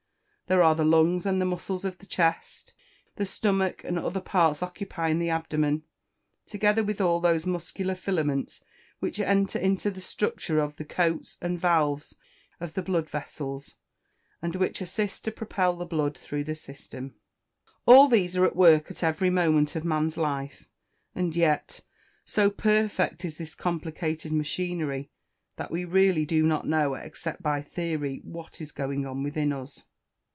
There 0.47 0.63
are 0.63 0.75
the 0.75 0.83
lungs 0.83 1.25
and 1.25 1.39
the 1.39 1.45
muscles 1.45 1.85
of 1.85 1.99
the 1.99 2.05
chest, 2.05 2.73
the 3.15 3.25
stomach, 3.25 3.85
and 3.85 3.97
other 3.97 4.19
parts 4.19 4.61
occupying 4.61 5.17
the 5.17 5.29
abdomen, 5.29 5.83
together 6.45 6.83
with 6.83 6.99
all 6.99 7.21
those 7.21 7.45
muscular 7.45 7.95
filaments 7.95 8.61
which 8.99 9.17
enter 9.21 9.57
into 9.57 9.89
the 9.89 10.01
structure 10.01 10.59
of 10.59 10.75
the 10.75 10.83
coats 10.83 11.37
and 11.41 11.57
valves 11.57 12.17
of 12.59 12.73
the 12.73 12.81
blood 12.81 13.09
vessels, 13.09 13.75
and 14.41 14.57
which 14.57 14.81
assist 14.81 15.23
to 15.23 15.31
propel 15.31 15.77
the 15.77 15.85
blood 15.85 16.17
through 16.17 16.43
the 16.43 16.55
system. 16.55 17.15
All 17.85 18.09
these 18.09 18.35
are 18.35 18.43
at 18.43 18.53
work 18.57 18.91
at 18.91 19.05
every 19.05 19.29
moment 19.29 19.77
of 19.77 19.85
man's 19.85 20.17
life; 20.17 20.67
and 21.15 21.33
yet, 21.33 21.79
so 22.25 22.49
perfect 22.49 23.23
is 23.23 23.37
this 23.37 23.55
complicated 23.55 24.33
machinery, 24.33 25.11
that 25.55 25.71
we 25.71 25.85
really 25.85 26.25
do 26.25 26.45
not 26.45 26.67
know, 26.67 26.95
except 26.95 27.41
by 27.41 27.61
theory, 27.61 28.19
what 28.25 28.59
is 28.59 28.73
going 28.73 29.05
on 29.05 29.23
within 29.23 29.53
us. 29.53 29.85